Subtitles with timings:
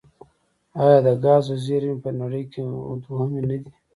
[0.83, 2.61] آیا د ګازو زیرمې یې په نړۍ کې
[3.03, 3.69] دویمې نه دي؟